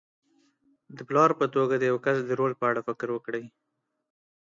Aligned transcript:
د 0.97 0.99
پلار 1.09 1.29
په 1.39 1.45
توګه 1.55 1.75
د 1.77 1.83
یوه 1.91 2.01
کس 2.05 2.17
د 2.25 2.31
رول 2.39 2.53
په 2.59 2.65
اړه 2.69 2.81
فکر 2.87 3.07
وکړئ. 3.13 3.45